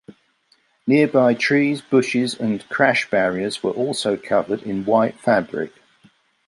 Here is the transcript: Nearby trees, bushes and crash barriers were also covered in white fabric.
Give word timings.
Nearby 0.87 1.35
trees, 1.35 1.81
bushes 1.83 2.33
and 2.33 2.67
crash 2.69 3.07
barriers 3.11 3.61
were 3.61 3.69
also 3.69 4.17
covered 4.17 4.63
in 4.63 4.83
white 4.83 5.19
fabric. 5.19 5.73